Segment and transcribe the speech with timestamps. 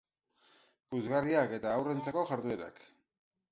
[0.95, 2.85] Puzgarriak eta haurrentzako jarduerak.